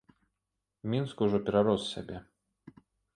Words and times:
Мінск 0.93 1.21
ужо 1.25 1.37
перарос 1.49 1.83
сябе. 1.93 2.17